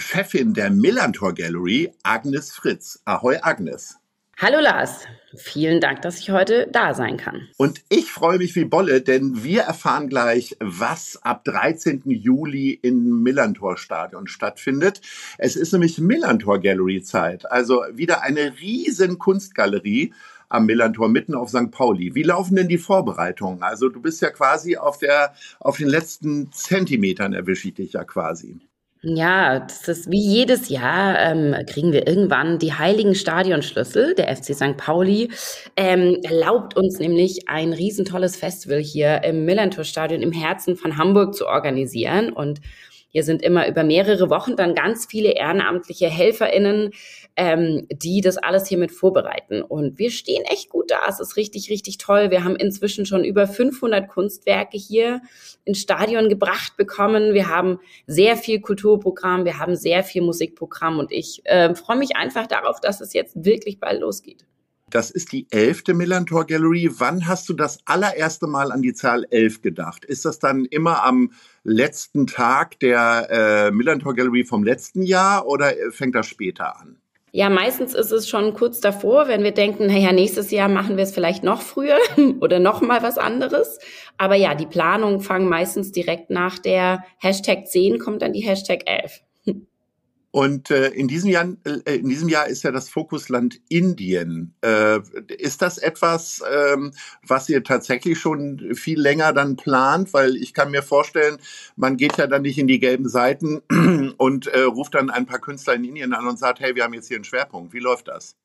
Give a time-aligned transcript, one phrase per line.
[0.00, 3.00] Chefin der Millantor Gallery, Agnes Fritz.
[3.04, 3.96] Ahoi, Agnes.
[4.38, 5.00] Hallo Lars,
[5.36, 7.48] vielen Dank, dass ich heute da sein kann.
[7.58, 12.04] Und ich freue mich wie Bolle, denn wir erfahren gleich, was ab 13.
[12.06, 15.02] Juli im Millantor Stadion stattfindet.
[15.36, 20.14] Es ist nämlich Millantor Gallery Zeit, also wieder eine riesen Kunstgalerie
[20.48, 21.70] am Millantor mitten auf St.
[21.70, 22.14] Pauli.
[22.14, 23.62] Wie laufen denn die Vorbereitungen?
[23.62, 28.04] Also du bist ja quasi auf der, auf den letzten Zentimetern erwische ich dich ja
[28.04, 28.58] quasi.
[29.02, 34.14] Ja, das ist wie jedes Jahr ähm, kriegen wir irgendwann die heiligen Stadionschlüssel.
[34.14, 34.76] Der FC St.
[34.76, 35.30] Pauli
[35.74, 41.46] ähm, erlaubt uns nämlich ein riesentolles Festival hier im Millantor-Stadion im Herzen von Hamburg zu
[41.46, 42.30] organisieren.
[42.30, 42.60] Und
[43.10, 46.92] hier sind immer über mehrere Wochen dann ganz viele ehrenamtliche HelferInnen,
[47.34, 49.62] ähm, die das alles hier mit vorbereiten.
[49.62, 51.00] Und wir stehen echt gut da.
[51.08, 52.30] Es ist richtig, richtig toll.
[52.30, 55.22] Wir haben inzwischen schon über 500 Kunstwerke hier
[55.64, 57.34] ins Stadion gebracht bekommen.
[57.34, 62.16] Wir haben sehr viel Kulturprogramm, wir haben sehr viel Musikprogramm und ich äh, freue mich
[62.16, 64.44] einfach darauf, dass es jetzt wirklich bald losgeht.
[64.90, 66.90] Das ist die elfte Millantor Gallery.
[66.98, 70.04] Wann hast du das allererste Mal an die Zahl elf gedacht?
[70.04, 71.32] Ist das dann immer am
[71.62, 76.96] letzten Tag der äh, Millantor Gallery vom letzten Jahr oder äh, fängt das später an?
[77.32, 81.04] Ja, meistens ist es schon kurz davor, wenn wir denken, naja, nächstes Jahr machen wir
[81.04, 81.98] es vielleicht noch früher
[82.40, 83.78] oder noch mal was anderes.
[84.18, 88.82] Aber ja, die Planungen fangen meistens direkt nach der Hashtag 10 kommt dann die Hashtag
[88.86, 89.20] 11.
[90.32, 94.54] Und äh, in, diesem Jahr, äh, in diesem Jahr ist ja das Fokusland Indien.
[94.60, 96.92] Äh, ist das etwas, ähm,
[97.26, 100.12] was ihr tatsächlich schon viel länger dann plant?
[100.14, 101.38] Weil ich kann mir vorstellen,
[101.74, 103.60] man geht ja dann nicht in die gelben Seiten
[104.18, 106.94] und äh, ruft dann ein paar Künstler in Indien an und sagt, hey, wir haben
[106.94, 107.72] jetzt hier einen Schwerpunkt.
[107.72, 108.36] Wie läuft das?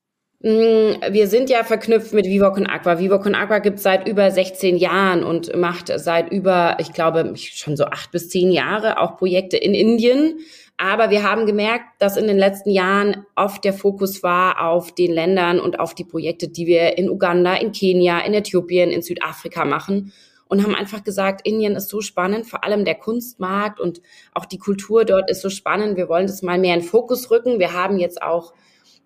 [0.41, 2.99] Mm, wir sind ja verknüpft mit Vivo Con Aqua.
[2.99, 7.33] Vivo Con Aqua gibt es seit über 16 Jahren und macht seit über, ich glaube,
[7.35, 10.39] schon so acht bis zehn Jahre auch Projekte in Indien
[10.77, 15.13] aber wir haben gemerkt, dass in den letzten Jahren oft der Fokus war auf den
[15.13, 19.63] Ländern und auf die Projekte, die wir in Uganda, in Kenia, in Äthiopien, in Südafrika
[19.63, 20.11] machen
[20.47, 24.01] und haben einfach gesagt, Indien ist so spannend, vor allem der Kunstmarkt und
[24.33, 25.95] auch die Kultur dort ist so spannend.
[25.95, 27.57] Wir wollen das mal mehr in Fokus rücken.
[27.57, 28.53] Wir haben jetzt auch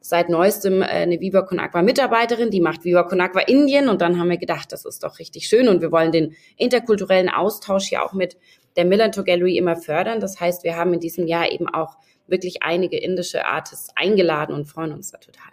[0.01, 4.01] seit neuestem äh, eine Viva Con Aqua Mitarbeiterin, die macht Viva Con Aqua Indien und
[4.01, 7.87] dann haben wir gedacht, das ist doch richtig schön und wir wollen den interkulturellen Austausch
[7.87, 8.37] hier auch mit
[8.75, 10.19] der Millantor Gallery immer fördern.
[10.19, 14.65] Das heißt, wir haben in diesem Jahr eben auch wirklich einige indische Artists eingeladen und
[14.65, 15.51] freuen uns da total.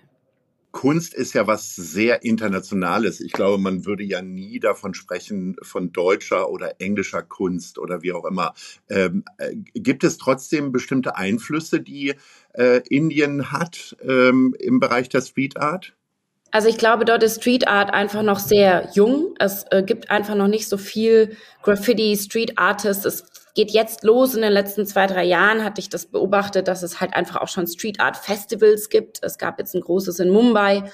[0.77, 3.23] Kunst ist ja was sehr Internationales.
[3.23, 8.13] Ich glaube, man würde ja nie davon sprechen, von deutscher oder englischer Kunst oder wie
[8.13, 8.53] auch immer.
[8.91, 12.15] Ähm, äh, gibt es trotzdem bestimmte Einflüsse, die
[12.53, 15.95] äh, Indien hat ähm, im Bereich der Street Art?
[16.51, 19.35] Also ich glaube, dort ist Street Art einfach noch sehr jung.
[19.39, 23.07] Es äh, gibt einfach noch nicht so viel Graffiti, Street Artists.
[23.07, 23.25] Es
[23.57, 24.35] geht jetzt los.
[24.35, 27.49] In den letzten zwei, drei Jahren hatte ich das beobachtet, dass es halt einfach auch
[27.49, 29.19] schon Street Art Festivals gibt.
[29.23, 30.85] Es gab jetzt ein großes in Mumbai.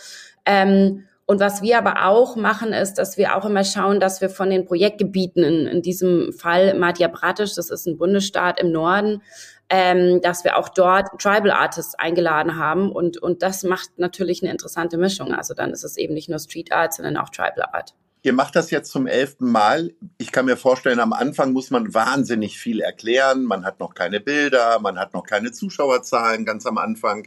[0.46, 4.30] Ähm, und was wir aber auch machen, ist, dass wir auch immer schauen, dass wir
[4.30, 9.22] von den Projektgebieten, in, in diesem Fall Madhya Pradesh, das ist ein Bundesstaat im Norden,
[9.68, 14.52] ähm, dass wir auch dort Tribal Artists eingeladen haben und, und das macht natürlich eine
[14.52, 15.34] interessante Mischung.
[15.34, 17.94] Also dann ist es eben nicht nur Street Art, sondern auch Tribal Art.
[18.24, 19.94] Ihr macht das jetzt zum elften Mal.
[20.16, 23.42] Ich kann mir vorstellen, am Anfang muss man wahnsinnig viel erklären.
[23.42, 27.26] Man hat noch keine Bilder, man hat noch keine Zuschauerzahlen ganz am Anfang.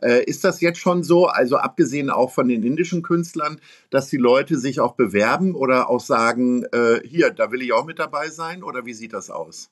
[0.00, 4.18] Äh, ist das jetzt schon so, also abgesehen auch von den indischen Künstlern, dass die
[4.18, 8.28] Leute sich auch bewerben oder auch sagen, äh, hier, da will ich auch mit dabei
[8.28, 8.62] sein?
[8.62, 9.70] Oder wie sieht das aus?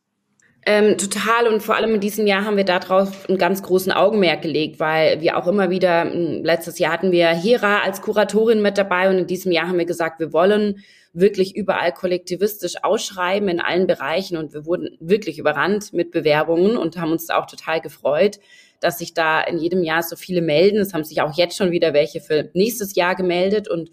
[0.66, 4.40] Ähm, total und vor allem in diesem Jahr haben wir darauf einen ganz großen Augenmerk
[4.40, 8.78] gelegt, weil wir auch immer wieder, hm, letztes Jahr hatten wir Hera als Kuratorin mit
[8.78, 13.60] dabei und in diesem Jahr haben wir gesagt, wir wollen wirklich überall kollektivistisch ausschreiben in
[13.60, 17.82] allen Bereichen und wir wurden wirklich überrannt mit Bewerbungen und haben uns da auch total
[17.82, 18.40] gefreut,
[18.80, 20.78] dass sich da in jedem Jahr so viele melden.
[20.78, 23.90] Es haben sich auch jetzt schon wieder welche für nächstes Jahr gemeldet und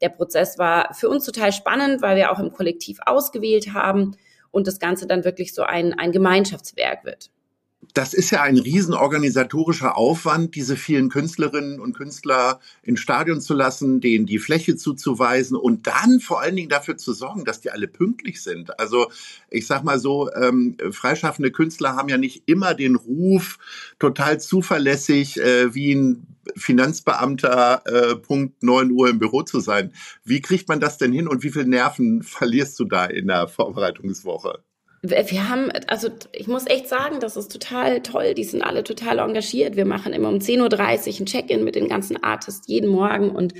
[0.00, 4.16] der Prozess war für uns total spannend, weil wir auch im Kollektiv ausgewählt haben
[4.52, 7.30] und das Ganze dann wirklich so ein, ein Gemeinschaftswerk wird.
[7.94, 14.00] Das ist ja ein riesenorganisatorischer Aufwand, diese vielen Künstlerinnen und Künstler ins Stadion zu lassen,
[14.00, 17.88] denen die Fläche zuzuweisen und dann vor allen Dingen dafür zu sorgen, dass die alle
[17.88, 18.78] pünktlich sind.
[18.80, 19.10] Also
[19.50, 23.58] ich sag mal so, ähm, freischaffende Künstler haben ja nicht immer den Ruf,
[23.98, 29.92] total zuverlässig äh, wie ein Finanzbeamter äh, Punkt 9 Uhr im Büro zu sein.
[30.24, 33.48] Wie kriegt man das denn hin und wie viel Nerven verlierst du da in der
[33.48, 34.62] Vorbereitungswoche?
[35.04, 38.34] Wir haben, also ich muss echt sagen, das ist total toll.
[38.34, 39.74] Die sind alle total engagiert.
[39.74, 40.60] Wir machen immer um 10.30
[41.14, 43.30] Uhr ein Check-in mit den ganzen Artists jeden Morgen.
[43.30, 43.52] Und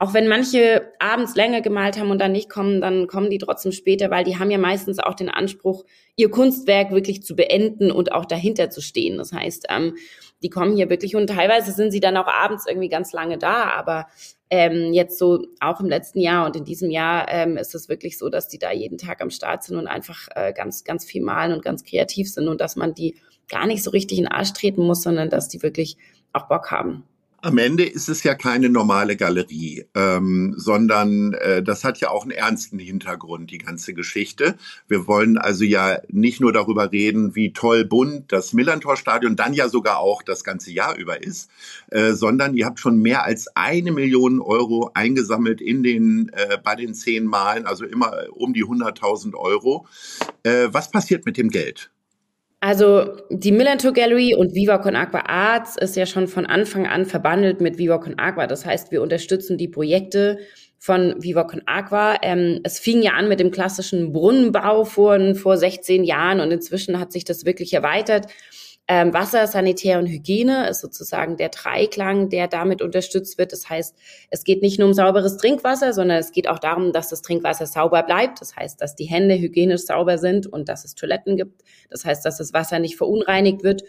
[0.00, 3.70] auch wenn manche abends länger gemalt haben und dann nicht kommen, dann kommen die trotzdem
[3.70, 5.84] später, weil die haben ja meistens auch den Anspruch,
[6.16, 9.18] ihr Kunstwerk wirklich zu beenden und auch dahinter zu stehen.
[9.18, 9.94] Das heißt, ähm,
[10.42, 13.70] die kommen hier wirklich und teilweise sind sie dann auch abends irgendwie ganz lange da,
[13.70, 14.06] aber
[14.50, 18.18] ähm, jetzt so auch im letzten Jahr und in diesem Jahr ähm, ist es wirklich
[18.18, 21.22] so, dass die da jeden Tag am Start sind und einfach äh, ganz, ganz viel
[21.22, 23.16] malen und ganz kreativ sind und dass man die
[23.48, 25.96] gar nicht so richtig in den Arsch treten muss, sondern dass die wirklich
[26.32, 27.04] auch Bock haben.
[27.40, 32.22] Am Ende ist es ja keine normale Galerie, ähm, sondern äh, das hat ja auch
[32.22, 34.56] einen ernsten Hintergrund, die ganze Geschichte.
[34.88, 39.68] Wir wollen also ja nicht nur darüber reden, wie toll bunt das Millantor-Stadion dann ja
[39.68, 41.48] sogar auch das ganze Jahr über ist,
[41.92, 46.74] äh, sondern ihr habt schon mehr als eine Million Euro eingesammelt in den äh, bei
[46.74, 49.86] den zehn Malen, also immer um die 100.000 Euro.
[50.42, 51.92] Äh, was passiert mit dem Geld?
[52.60, 57.06] Also die Millantor Gallery und Viva Con Agua Arts ist ja schon von Anfang an
[57.06, 58.48] verbandelt mit Viva Con Agua.
[58.48, 60.38] Das heißt, wir unterstützen die Projekte
[60.76, 62.16] von Viva Con Agua.
[62.22, 66.98] Ähm, es fing ja an mit dem klassischen Brunnenbau vor, vor 16 Jahren und inzwischen
[66.98, 68.26] hat sich das wirklich erweitert.
[68.90, 73.52] Ähm, Wasser, Sanitär und Hygiene ist sozusagen der Dreiklang, der damit unterstützt wird.
[73.52, 73.94] Das heißt,
[74.30, 77.66] es geht nicht nur um sauberes Trinkwasser, sondern es geht auch darum, dass das Trinkwasser
[77.66, 78.40] sauber bleibt.
[78.40, 81.64] Das heißt, dass die Hände hygienisch sauber sind und dass es Toiletten gibt.
[81.90, 83.82] Das heißt, dass das Wasser nicht verunreinigt wird.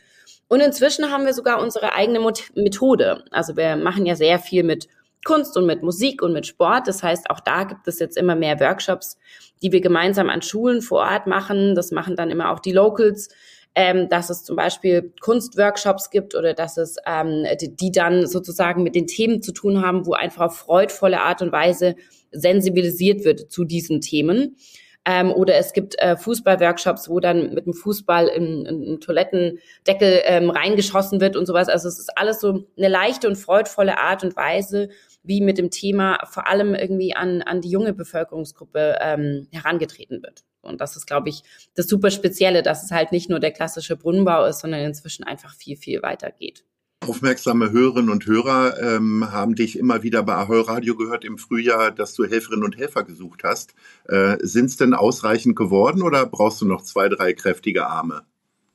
[0.49, 2.19] Und inzwischen haben wir sogar unsere eigene
[2.55, 3.23] Methode.
[3.31, 4.89] Also wir machen ja sehr viel mit
[5.23, 6.87] Kunst und mit Musik und mit Sport.
[6.87, 9.17] Das heißt, auch da gibt es jetzt immer mehr Workshops,
[9.61, 11.75] die wir gemeinsam an Schulen vor Ort machen.
[11.75, 13.29] Das machen dann immer auch die Locals
[13.79, 18.83] ähm, dass es zum Beispiel Kunstworkshops gibt oder dass es ähm, die, die dann sozusagen
[18.83, 21.95] mit den Themen zu tun haben, wo einfach auf freudvolle Art und Weise
[22.29, 24.57] sensibilisiert wird zu diesen Themen.
[25.05, 30.23] Ähm, oder es gibt äh, Fußballworkshops, wo dann mit dem Fußball in, in, in Toilettendeckel
[30.25, 31.69] ähm, reingeschossen wird und sowas.
[31.69, 34.89] Also es ist alles so eine leichte und freudvolle Art und Weise,
[35.23, 40.43] wie mit dem Thema vor allem irgendwie an, an die junge Bevölkerungsgruppe ähm, herangetreten wird.
[40.61, 41.43] Und das ist, glaube ich,
[41.75, 45.53] das super Spezielle, dass es halt nicht nur der klassische Brunnenbau ist, sondern inzwischen einfach
[45.55, 46.63] viel, viel weiter geht.
[47.07, 51.91] Aufmerksame Hörerinnen und Hörer ähm, haben dich immer wieder bei Ahoi Radio gehört im Frühjahr,
[51.91, 53.73] dass du Helferinnen und Helfer gesucht hast.
[54.07, 58.25] Äh, Sind es denn ausreichend geworden oder brauchst du noch zwei, drei kräftige Arme?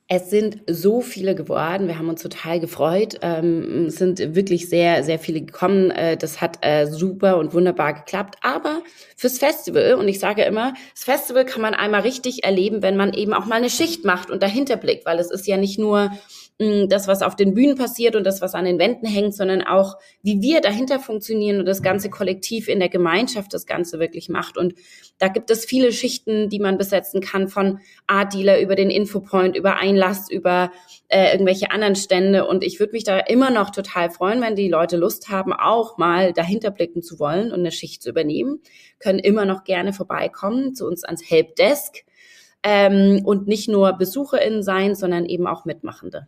[0.07, 1.87] Es sind so viele geworden.
[1.87, 3.17] Wir haben uns total gefreut.
[3.21, 5.89] Ähm, es sind wirklich sehr, sehr viele gekommen.
[5.89, 8.35] Äh, das hat äh, super und wunderbar geklappt.
[8.41, 8.83] Aber
[9.15, 13.13] fürs Festival, und ich sage immer, das Festival kann man einmal richtig erleben, wenn man
[13.13, 16.11] eben auch mal eine Schicht macht und dahinter blickt, weil es ist ja nicht nur
[16.57, 19.97] das, was auf den Bühnen passiert und das, was an den Wänden hängt, sondern auch,
[20.21, 24.57] wie wir dahinter funktionieren und das ganze Kollektiv in der Gemeinschaft das Ganze wirklich macht.
[24.57, 24.73] Und
[25.17, 29.57] da gibt es viele Schichten, die man besetzen kann, von Art Dealer über den Infopoint,
[29.57, 30.71] über Einlass, über
[31.09, 32.47] äh, irgendwelche anderen Stände.
[32.47, 35.97] Und ich würde mich da immer noch total freuen, wenn die Leute Lust haben, auch
[35.97, 38.61] mal dahinter blicken zu wollen und eine Schicht zu übernehmen,
[39.05, 42.03] können immer noch gerne vorbeikommen zu uns ans Helpdesk.
[42.63, 46.27] Ähm, und nicht nur BesucherInnen sein, sondern eben auch Mitmachende.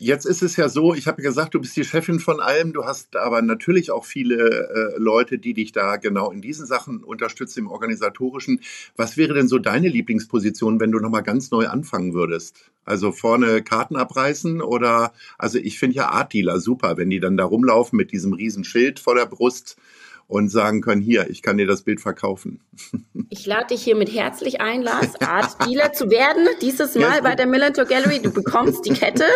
[0.00, 2.84] Jetzt ist es ja so, ich habe gesagt, du bist die Chefin von allem, du
[2.84, 7.60] hast aber natürlich auch viele äh, Leute, die dich da genau in diesen Sachen unterstützen,
[7.60, 8.60] im organisatorischen.
[8.96, 12.70] Was wäre denn so deine Lieblingsposition, wenn du nochmal ganz neu anfangen würdest?
[12.84, 17.36] Also vorne Karten abreißen oder, also ich finde ja Art Dealer super, wenn die dann
[17.36, 19.76] da rumlaufen mit diesem riesen Schild vor der Brust
[20.28, 22.60] und sagen können, hier, ich kann dir das Bild verkaufen.
[23.30, 26.46] Ich lade dich hiermit herzlich ein, Lars, Art Dealer zu werden.
[26.60, 28.20] Dieses Mal ja, bei der Millantor Gallery.
[28.20, 29.24] Du bekommst die Kette.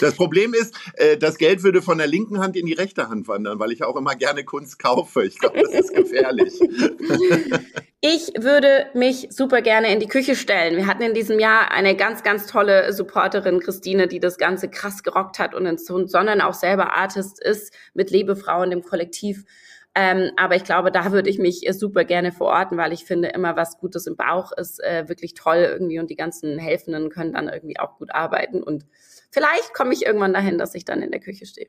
[0.00, 3.28] Das Problem ist, äh, das Geld würde von der linken Hand in die rechte Hand
[3.28, 5.24] wandern, weil ich auch immer gerne Kunst kaufe.
[5.24, 6.60] Ich glaube, das ist gefährlich.
[8.06, 10.76] Ich würde mich super gerne in die Küche stellen.
[10.76, 15.02] Wir hatten in diesem Jahr eine ganz, ganz tolle Supporterin, Christine, die das Ganze krass
[15.02, 19.46] gerockt hat und sondern auch selber Artist ist mit Lebefrauen, dem Kollektiv.
[19.94, 23.54] Ähm, aber ich glaube, da würde ich mich super gerne verorten, weil ich finde, immer
[23.56, 27.48] was Gutes im Bauch ist äh, wirklich toll irgendwie und die ganzen Helfenden können dann
[27.48, 28.62] irgendwie auch gut arbeiten.
[28.62, 28.86] Und
[29.30, 31.68] vielleicht komme ich irgendwann dahin, dass ich dann in der Küche stehe.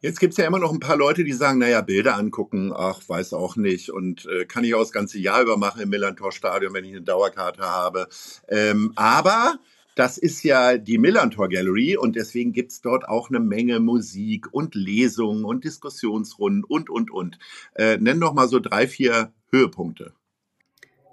[0.00, 3.32] Jetzt gibt's ja immer noch ein paar Leute, die sagen, naja, Bilder angucken, ach, weiß
[3.32, 3.90] auch nicht.
[3.90, 7.02] Und äh, kann ich auch das ganze Jahr über machen im Millantor-Stadion, wenn ich eine
[7.02, 8.08] Dauerkarte habe.
[8.48, 9.58] Ähm, aber
[9.96, 14.74] Das ist ja die Millantor Gallery und deswegen gibt's dort auch eine Menge Musik und
[14.74, 17.38] Lesungen und Diskussionsrunden und, und, und.
[17.74, 20.12] Äh, nenn doch mal so drei, vier Höhepunkte.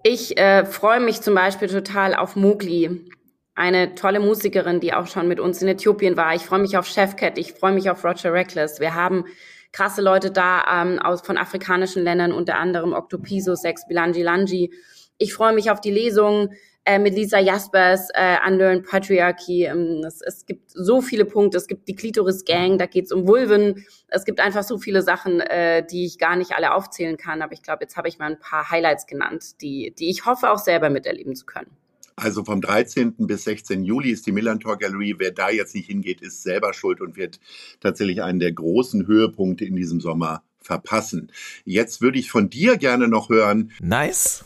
[0.03, 3.09] Ich äh, freue mich zum Beispiel total auf Mowgli,
[3.55, 6.35] eine tolle Musikerin, die auch schon mit uns in Äthiopien war.
[6.35, 8.81] Ich freue mich auf Chefcat, ich freue mich auf Roger Reckless.
[8.81, 9.23] Wir haben
[9.71, 14.73] krasse Leute da ähm, aus, von afrikanischen Ländern, unter anderem Octopiso, Sex, Bilangi Langi.
[15.17, 16.49] Ich freue mich auf die Lesung
[16.85, 19.65] äh, mit Lisa Jaspers, äh, Unlearn Patriarchy.
[19.65, 21.57] Ähm, es, es, gibt so viele Punkte.
[21.57, 23.85] Es gibt die Klitoris Gang, da geht es um Vulven.
[24.09, 27.41] Es gibt einfach so viele Sachen, äh, die ich gar nicht alle aufzählen kann.
[27.41, 30.51] Aber ich glaube, jetzt habe ich mal ein paar Highlights genannt, die, die ich hoffe
[30.51, 31.69] auch selber miterleben zu können.
[32.15, 33.15] Also vom 13.
[33.17, 33.83] bis 16.
[33.83, 35.15] Juli ist die Millantor Gallery.
[35.17, 37.39] Wer da jetzt nicht hingeht, ist selber schuld und wird
[37.79, 41.31] tatsächlich einen der großen Höhepunkte in diesem Sommer verpassen.
[41.65, 43.71] Jetzt würde ich von dir gerne noch hören.
[43.81, 44.45] Nice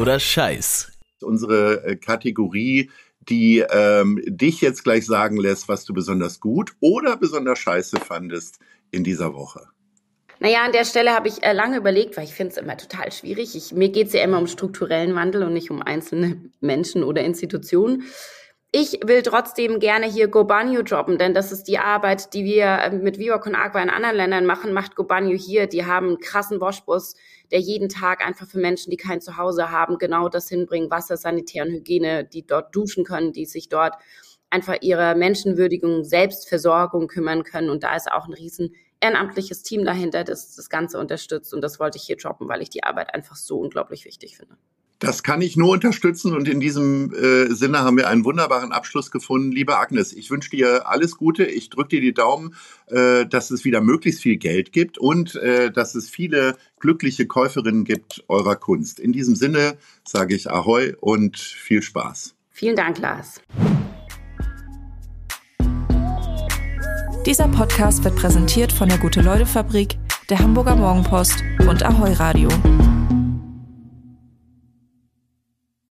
[0.00, 0.92] oder Scheiß.
[1.20, 2.90] Unsere äh, Kategorie,
[3.20, 8.58] die ähm, dich jetzt gleich sagen lässt, was du besonders gut oder besonders scheiße fandest
[8.90, 9.66] in dieser Woche.
[10.38, 13.12] Naja, an der Stelle habe ich äh, lange überlegt, weil ich finde es immer total
[13.12, 13.54] schwierig.
[13.54, 17.22] Ich, mir geht es ja immer um strukturellen Wandel und nicht um einzelne Menschen oder
[17.22, 18.04] Institutionen.
[18.72, 22.90] Ich will trotzdem gerne hier Gobanio droppen, denn das ist die Arbeit, die wir äh,
[22.92, 25.66] mit Viva Con Agua in anderen Ländern machen, macht Gobanio hier.
[25.66, 27.16] Die haben einen krassen Waschbus,
[27.50, 31.64] der jeden Tag einfach für Menschen, die kein Zuhause haben, genau das hinbringen, Wasser, Sanitär
[31.64, 33.94] und Hygiene, die dort duschen können, die sich dort
[34.50, 37.70] einfach ihrer Menschenwürdigung, Selbstversorgung kümmern können.
[37.70, 41.52] Und da ist auch ein riesen ehrenamtliches Team dahinter, das das Ganze unterstützt.
[41.52, 44.56] Und das wollte ich hier droppen, weil ich die Arbeit einfach so unglaublich wichtig finde.
[45.00, 49.10] Das kann ich nur unterstützen und in diesem äh, Sinne haben wir einen wunderbaren Abschluss
[49.10, 49.50] gefunden.
[49.50, 51.46] Liebe Agnes, ich wünsche dir alles Gute.
[51.46, 52.54] Ich drücke dir die Daumen,
[52.88, 57.84] äh, dass es wieder möglichst viel Geld gibt und äh, dass es viele glückliche Käuferinnen
[57.84, 59.00] gibt eurer Kunst.
[59.00, 62.34] In diesem Sinne sage ich Ahoi und viel Spaß.
[62.50, 63.40] Vielen Dank, Lars.
[67.24, 69.96] Dieser Podcast wird präsentiert von der Gute-Leute-Fabrik,
[70.28, 72.50] der Hamburger Morgenpost und Ahoi Radio.